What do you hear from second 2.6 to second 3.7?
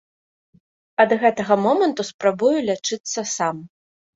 лячыцца сам.